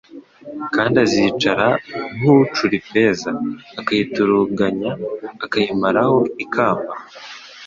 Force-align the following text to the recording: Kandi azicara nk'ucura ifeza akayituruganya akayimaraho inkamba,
Kandi 0.75 0.95
azicara 1.05 1.67
nk'ucura 2.17 2.73
ifeza 2.81 3.29
akayituruganya 3.79 4.91
akayimaraho 5.45 6.19
inkamba, 6.43 6.93